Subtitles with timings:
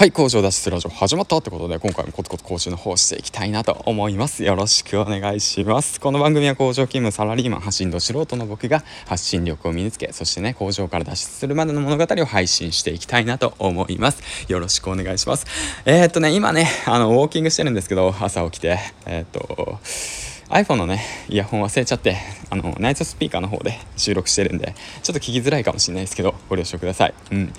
[0.00, 4.44] はい工場脱出ラジオ始まったってことで今回もコツコツ講習の方していきたいなと思います。
[4.44, 6.00] よろしくお願いします。
[6.00, 14.22] この番組は工場勤務サラリーマン発信度素人の僕が発信力を身につけそしてね工場から脱出するまでの物語を配信していきたいなと思います。
[14.50, 15.44] よろしくお願いします。
[15.84, 18.78] えー、っとね今ねあのウォーキングしてるんですけど朝起きて。
[19.04, 19.78] えー、っと
[20.50, 22.16] iPhone のねイヤホン忘れちゃって
[22.50, 27.14] あのナイトスピーカーの方で収録してるんでちょっと聞きづらいかもしれないですけどご了承ください。
[27.32, 27.52] うん。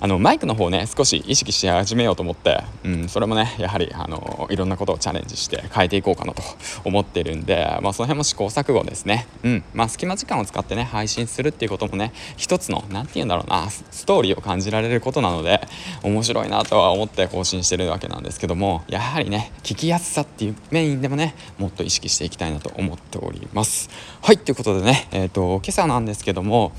[0.00, 6.42] あのマイクの方ね少し意識し始めようと思って、うん、それもねやはりあのいろんなことをチャレンジして変えていこうかなと
[6.84, 9.64] 思ってるんで、まあ、その辺も試行錯誤ですね、うん。
[9.74, 15.60] まあ、隙間時間を使ってね配信するっていうこともね一つの何て言うんだろうなストーリーを感じられることなので
[16.04, 23.90] 面白いなとは思って更新してるわけなんですけどもやはりね聞きやすさっていうメインでもねもっと意識していきたいなと思っております。
[24.22, 26.72] はいということでねえ、ー、と今朝なんですけども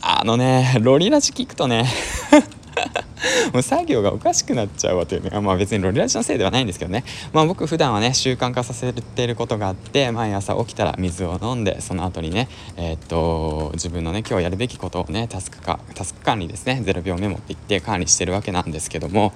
[0.00, 1.84] あのねロリラジ聞くとね
[3.52, 7.04] もう作業がおかしくなっちゃうわというねまあ別にロリラジのせいではないんですけどね。
[7.32, 19.32] まあ僕普段はね習慣化させてることがあって毎朝起きたら水を飲んでその後にねえー、っと自分のね今日やるべきことをねタスクかタスク管理ですね0秒メモって言って管理してるわけなんですけども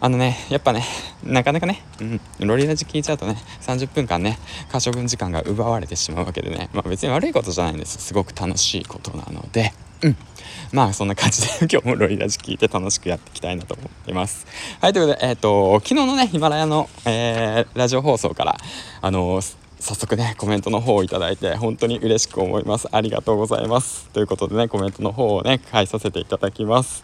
[0.00, 0.82] あのね、やっぱね、
[1.22, 4.38] なかなかね、うん、ロリラジ聞いちゃうとね、30分間ね、
[4.72, 7.98] 可処分時間が奪われてしまうわけでね、まあ別に悪いことじゃないんです。
[7.98, 10.16] すごく楽しいことなので、うん。
[10.72, 14.46] まあそんな感じで 今日もロイラジ聞いて楽しくやっていきたいなと思ってます。
[14.80, 18.56] はい、ということで、えっ、ー、と、昨日のね、ヒマラヤの、えー、ラジオ放送から、
[19.02, 27.02] あのー、早速ねコメントの方をいただいて本当に嬉しく思いますありがとうございますということでねコメントの方をね返させていただきます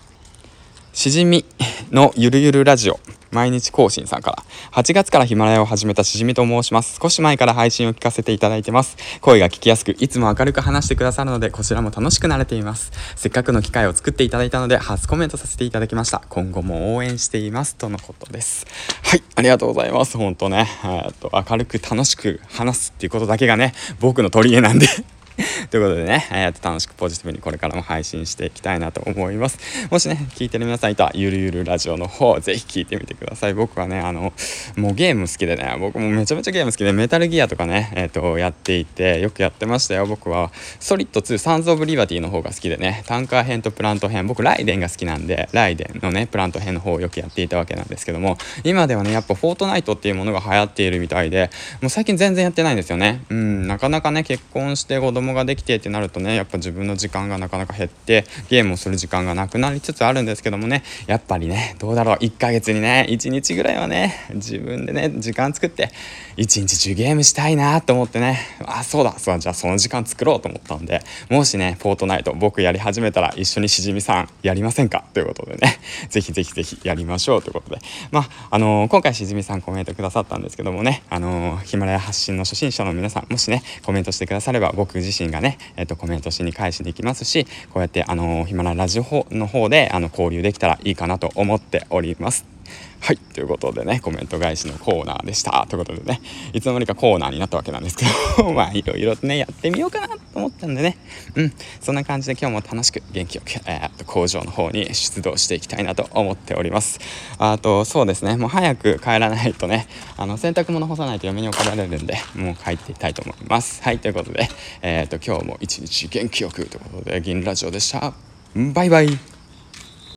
[0.92, 1.47] しじみ
[1.92, 2.98] のゆるゆるラジオ
[3.31, 4.45] 毎日更新さんから。
[4.73, 6.98] 8月からヒマラヤを始めたしじみと申します。
[7.01, 8.97] 少し前から配信を聞かせていただいてます。
[9.20, 12.93] 声が聞きやすくいつも明るく話してくださるのでこちらも楽しくなれています。
[13.15, 16.23] せっかくの機会を作っていただいたので初コメントさせていただきました。
[16.28, 18.67] 今後も応援していますとのことです。
[19.03, 20.17] はいありがとうございます。
[20.17, 20.67] 本当ね。
[20.84, 24.87] えっと明るく楽しく話すっていうことだけがね僕の取り柄なんで。
[25.70, 29.58] ということでね、えー、楽しくポジティブにこれからも配信していきたいなと思います。
[29.91, 33.54] もしね、聞いてる皆さんいたら、ゆるゆるラジオの方、ぜひ聞いてみてください。
[33.54, 34.32] 僕はね、あの、
[34.76, 40.06] もうゲーム好きでね、僕もめちゃめちゃゲーム好きで、メタルギアとかね、えっ、ー、と、やっていて、よくやってましたよ。
[40.06, 51.50] 僕は、ソリッド2、サンズ・オブ・リバティの方が好きでね、タンカー編とプラント編、僕、ライデンが好きなんで、ライデンのね、プラント編の方をよくやっていたわけなんですけども、今ではね、やっぱフォートナイトっていうものが流行っているみたいで、
[51.82, 53.24] もう最近全然やってないんですよね。
[53.28, 65.91] うん、なかなかね、結婚して子供ができてってなるとねやっぱ自分の時間がなかなか減ってゲームをする時間がなくなりつつあるんですけどもねやっぱりねどうだろう1ヶ月にね1日ぐらいはね自分でね時間作って
[66.36, 75.04] 1日中ゲームしたいなと思ってねあそうだそうじゃあその時間作ろうと思ったんでもしねフォートナイト僕やり始めたら一緒にしじみさんやりませんか？
[75.15, 75.78] ということでね
[76.10, 77.81] ぜひぜひぜひやりましょうということで。
[78.10, 92.56] まああのー、今回しじみさんコメントくださったんですけどもねあのー、ヒマラヤ発信の初心者の皆さんもしねコメントしてくだされば僕自身がねえっとコメントしに返しできますしこうやってあのヒマララジオの方であの交流できたらいいかなと思っております。
[93.00, 93.19] はい。
[93.19, 95.66] ということでね、コメント返しのコーナーでした。
[95.69, 96.21] ということでね、
[96.53, 98.04] いつの間にかコーナーになったわけなんですけ
[98.37, 100.98] ど、 まあ、いろいろとね、やってみようかなと思ったんでね、
[101.34, 107.00] うん、そんな感じで今日も楽しく元気よく、えー、と工場の方に出動していきたいなと思っております。
[107.38, 109.88] あと、そうですね、もう早く帰らないとね、
[110.19, 113.82] あの、洗濯物干さないと嫁に怒られるんで、もう帰っていきたいと思います。
[113.82, 113.98] はい。
[113.98, 114.48] ということで、
[114.82, 118.12] えっ、と、今日も一日元気よくということで、銀ラジオでした。
[118.54, 119.35] バイバイ。